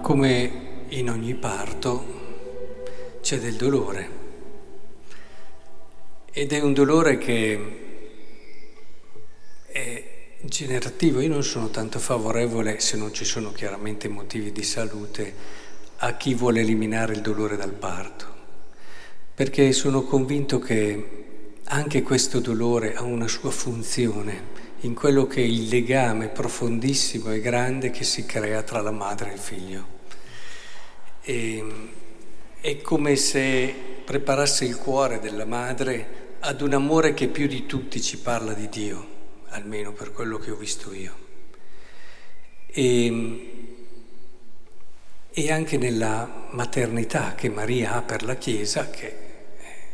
[0.00, 2.16] come in ogni parto
[3.20, 4.16] c'è del dolore
[6.30, 7.60] ed è un dolore che
[9.66, 10.04] è
[10.40, 11.20] generativo.
[11.20, 15.34] Io non sono tanto favorevole, se non ci sono chiaramente motivi di salute,
[15.96, 18.26] a chi vuole eliminare il dolore dal parto,
[19.34, 25.44] perché sono convinto che anche questo dolore ha una sua funzione in quello che è
[25.44, 29.86] il legame profondissimo e grande che si crea tra la madre e il figlio.
[31.22, 31.64] E,
[32.60, 33.74] è come se
[34.04, 38.68] preparasse il cuore della madre ad un amore che più di tutti ci parla di
[38.68, 39.06] Dio,
[39.48, 41.26] almeno per quello che ho visto io.
[42.66, 43.66] E,
[45.30, 49.14] e anche nella maternità che Maria ha per la Chiesa, che eh,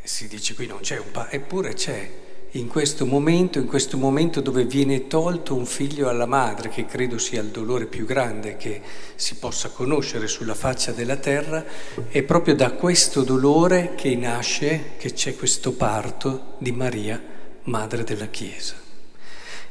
[0.03, 2.11] si dice qui non c'è un pa, eppure c'è
[2.56, 7.19] in questo momento, in questo momento dove viene tolto un figlio alla madre, che credo
[7.19, 8.80] sia il dolore più grande che
[9.16, 11.64] si possa conoscere sulla faccia della terra,
[12.08, 17.20] è proprio da questo dolore che nasce, che c'è questo parto di Maria,
[17.64, 18.75] madre della Chiesa.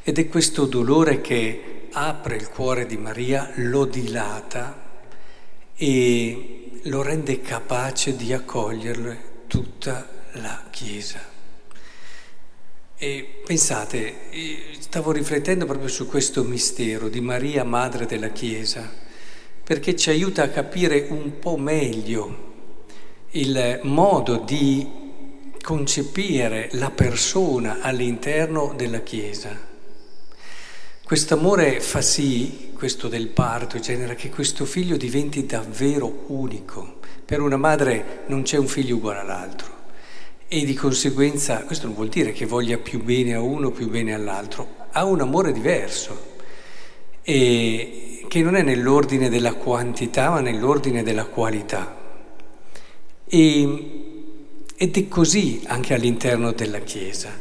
[0.04, 4.82] Ed è questo dolore che apre il cuore di Maria, lo dilata
[5.74, 9.16] e lo rende capace di accoglierlo
[9.48, 11.33] tutta la Chiesa.
[13.04, 14.16] E pensate,
[14.80, 18.90] stavo riflettendo proprio su questo mistero di Maria, Madre della Chiesa,
[19.62, 22.54] perché ci aiuta a capire un po' meglio
[23.32, 24.90] il modo di
[25.62, 29.54] concepire la persona all'interno della Chiesa.
[31.04, 37.00] Questo amore fa sì, questo del parto, genera che questo figlio diventi davvero unico.
[37.26, 39.73] Per una madre non c'è un figlio uguale all'altro
[40.48, 44.14] e di conseguenza questo non vuol dire che voglia più bene a uno, più bene
[44.14, 46.32] all'altro, ha un amore diverso
[47.22, 52.02] e che non è nell'ordine della quantità ma nell'ordine della qualità.
[53.26, 54.02] E,
[54.76, 57.32] ed è così anche all'interno della Chiesa,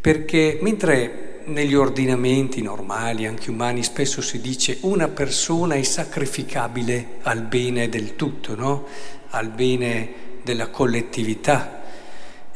[0.00, 7.42] perché mentre negli ordinamenti normali, anche umani, spesso si dice una persona è sacrificabile al
[7.42, 8.86] bene del tutto, no?
[9.30, 11.77] al bene della collettività,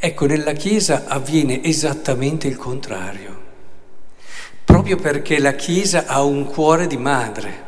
[0.05, 3.41] Ecco, nella Chiesa avviene esattamente il contrario,
[4.65, 7.63] proprio perché la Chiesa ha un cuore di madre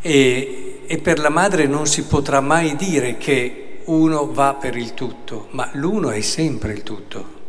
[0.00, 4.94] e, e per la madre non si potrà mai dire che uno va per il
[4.94, 7.40] tutto, ma l'uno è sempre il tutto.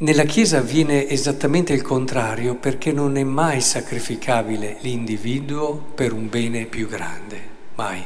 [0.00, 6.66] Nella Chiesa avviene esattamente il contrario perché non è mai sacrificabile l'individuo per un bene
[6.66, 7.40] più grande,
[7.76, 8.04] mai.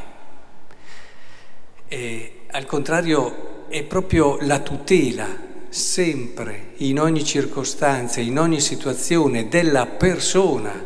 [1.89, 9.87] E, al contrario è proprio la tutela sempre, in ogni circostanza, in ogni situazione della
[9.87, 10.85] persona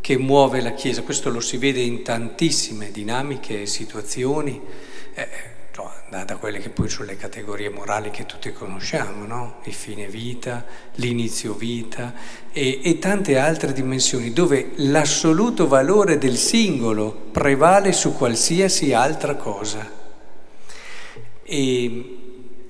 [0.00, 1.02] che muove la Chiesa.
[1.02, 4.60] Questo lo si vede in tantissime dinamiche e situazioni,
[5.14, 5.28] eh,
[6.10, 9.58] da quelle che poi sono le categorie morali che tutti conosciamo, no?
[9.64, 10.64] il fine vita,
[10.94, 12.14] l'inizio vita
[12.50, 20.07] e, e tante altre dimensioni dove l'assoluto valore del singolo prevale su qualsiasi altra cosa.
[21.50, 22.16] E,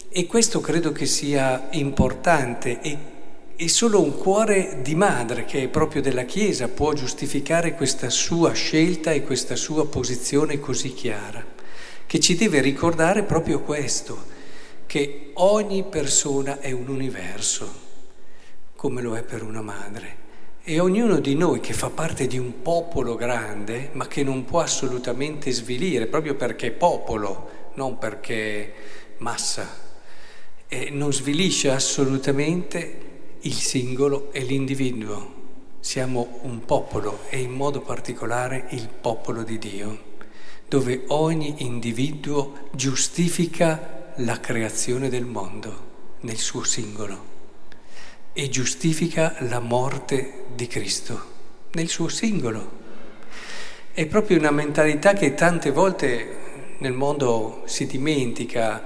[0.08, 2.98] e questo credo che sia importante e,
[3.56, 8.52] e solo un cuore di madre che è proprio della Chiesa può giustificare questa sua
[8.52, 11.44] scelta e questa sua posizione così chiara,
[12.06, 14.16] che ci deve ricordare proprio questo,
[14.86, 17.68] che ogni persona è un universo,
[18.76, 20.26] come lo è per una madre.
[20.62, 24.60] E ognuno di noi che fa parte di un popolo grande, ma che non può
[24.60, 28.72] assolutamente svilire, proprio perché è popolo, non perché
[29.18, 29.86] massa,
[30.66, 33.06] e non svilisce assolutamente
[33.42, 35.36] il singolo e l'individuo.
[35.78, 40.16] Siamo un popolo e in modo particolare il popolo di Dio,
[40.66, 45.86] dove ogni individuo giustifica la creazione del mondo
[46.22, 47.36] nel suo singolo
[48.32, 51.36] e giustifica la morte di Cristo
[51.72, 52.86] nel suo singolo.
[53.92, 56.47] È proprio una mentalità che tante volte
[56.78, 58.82] nel mondo si dimentica,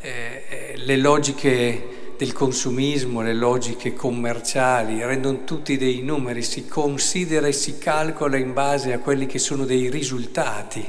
[0.00, 7.46] eh, eh, le logiche del consumismo, le logiche commerciali, rendono tutti dei numeri, si considera
[7.46, 10.88] e si calcola in base a quelli che sono dei risultati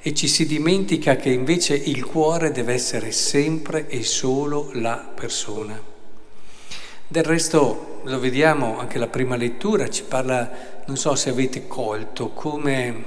[0.00, 5.80] e ci si dimentica che invece il cuore deve essere sempre e solo la persona.
[7.06, 12.30] Del resto lo vediamo, anche la prima lettura ci parla, non so se avete colto,
[12.30, 13.04] come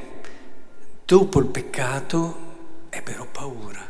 [1.05, 2.45] dopo il peccato
[2.97, 3.85] ebbero paura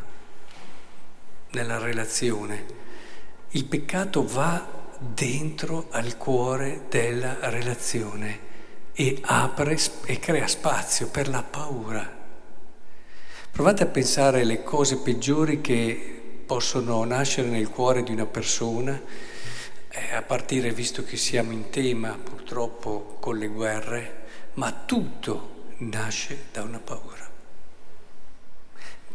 [1.51, 2.65] nella relazione.
[3.51, 8.45] Il peccato va dentro al cuore della relazione
[8.93, 12.15] e apre e crea spazio per la paura.
[13.51, 18.99] Provate a pensare alle cose peggiori che possono nascere nel cuore di una persona,
[19.89, 26.45] eh, a partire, visto che siamo in tema purtroppo con le guerre, ma tutto nasce
[26.51, 27.36] da una paura.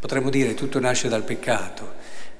[0.03, 1.93] Potremmo dire tutto nasce dal peccato,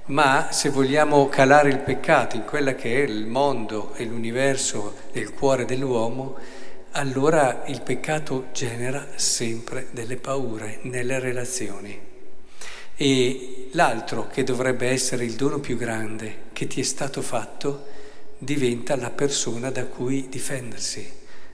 [0.07, 5.33] ma se vogliamo calare il peccato in quella che è il mondo e l'universo del
[5.33, 6.36] cuore dell'uomo,
[6.92, 11.98] allora il peccato genera sempre delle paure nelle relazioni.
[12.98, 17.86] E l'altro, che dovrebbe essere il dono più grande che ti è stato fatto,
[18.39, 21.10] diventa la persona da cui difendersi,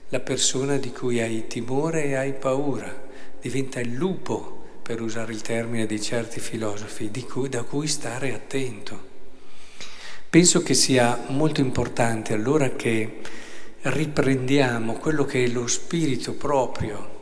[0.08, 2.92] la persona di cui hai timore e hai paura,
[3.40, 4.58] diventa il lupo
[4.90, 9.00] per usare il termine di certi filosofi, di cui, da cui stare attento.
[10.28, 13.18] Penso che sia molto importante allora che
[13.82, 17.18] riprendiamo quello che è lo spirito proprio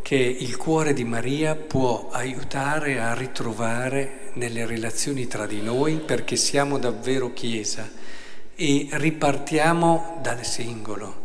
[0.00, 6.36] che il cuore di Maria può aiutare a ritrovare nelle relazioni tra di noi perché
[6.36, 7.90] siamo davvero Chiesa
[8.54, 11.22] e ripartiamo dal singolo,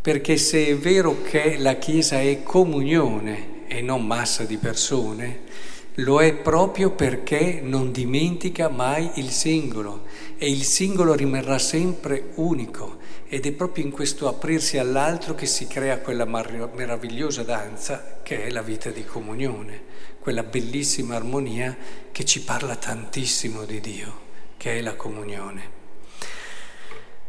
[0.00, 5.40] perché se è vero che la Chiesa è comunione, e non massa di persone,
[5.96, 10.04] lo è proprio perché non dimentica mai il singolo.
[10.38, 12.96] E il singolo rimarrà sempre unico.
[13.28, 18.44] Ed è proprio in questo aprirsi all'altro che si crea quella mar- meravigliosa danza che
[18.44, 19.82] è la vita di comunione,
[20.20, 21.76] quella bellissima armonia
[22.12, 24.20] che ci parla tantissimo di Dio,
[24.56, 25.74] che è la comunione.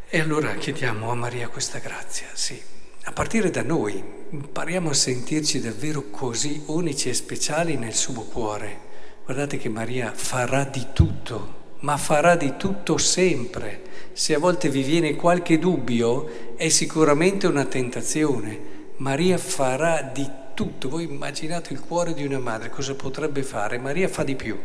[0.08, 2.76] E allora chiediamo a Maria questa grazia, sì
[3.08, 8.80] a partire da noi, impariamo a sentirci davvero così unici e speciali nel suo cuore.
[9.24, 13.82] Guardate che Maria farà di tutto, ma farà di tutto sempre.
[14.12, 18.60] Se a volte vi viene qualche dubbio, è sicuramente una tentazione.
[18.98, 20.90] Maria farà di tutto.
[20.90, 23.80] Voi immaginate il cuore di una madre, cosa potrebbe fare?
[23.80, 24.60] Maria fa di più.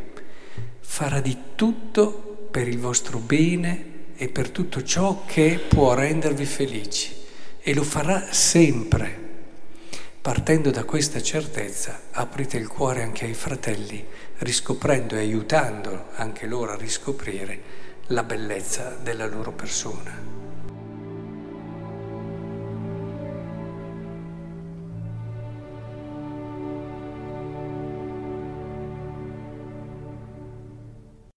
[0.81, 7.21] Farà di tutto per il vostro bene e per tutto ciò che può rendervi felici
[7.63, 9.31] e lo farà sempre.
[10.21, 14.05] Partendo da questa certezza, aprite il cuore anche ai fratelli,
[14.39, 17.61] riscoprendo e aiutando anche loro a riscoprire
[18.09, 20.52] la bellezza della loro persona.